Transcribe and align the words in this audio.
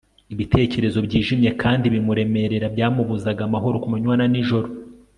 ibitekerezo 0.33 0.97
byijimye 1.07 1.49
kandi 1.61 1.85
bimuremerera 1.93 2.67
byamubuzaga 2.75 3.41
amahoro 3.47 3.75
ku 3.83 3.87
manywa 3.93 4.15
na 4.19 4.27
nijoro 4.31 4.67